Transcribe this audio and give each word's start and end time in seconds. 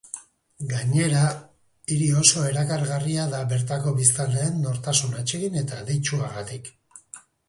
Gainera, 0.69 1.19
hiri 1.95 2.07
oso 2.21 2.45
erakargarria 2.51 3.25
da 3.33 3.41
bertako 3.51 3.93
biztanleen 3.97 4.57
nortasun 4.63 5.13
atsegin 5.19 5.59
eta 5.63 5.79
adeitsuagatik. 5.83 6.73